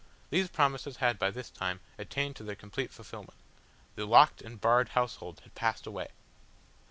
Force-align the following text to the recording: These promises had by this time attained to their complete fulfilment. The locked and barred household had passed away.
These 0.31 0.47
promises 0.49 0.97
had 0.97 1.19
by 1.19 1.29
this 1.29 1.51
time 1.51 1.79
attained 1.99 2.35
to 2.37 2.43
their 2.43 2.55
complete 2.55 2.89
fulfilment. 2.91 3.37
The 3.93 4.07
locked 4.07 4.41
and 4.41 4.59
barred 4.59 4.89
household 4.89 5.41
had 5.41 5.53
passed 5.53 5.85
away. 5.85 6.07